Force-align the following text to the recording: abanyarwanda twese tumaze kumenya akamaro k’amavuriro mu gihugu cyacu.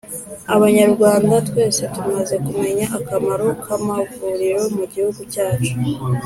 abanyarwanda 0.55 1.35
twese 1.47 1.81
tumaze 1.93 2.35
kumenya 2.45 2.85
akamaro 2.97 3.47
k’amavuriro 3.63 4.61
mu 4.75 4.83
gihugu 4.93 5.21
cyacu. 5.33 5.73